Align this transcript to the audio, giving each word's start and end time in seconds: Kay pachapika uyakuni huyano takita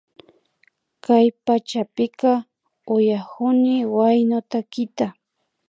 Kay 1.03 1.27
pachapika 1.45 2.31
uyakuni 2.95 3.75
huyano 3.91 4.39
takita 4.51 5.07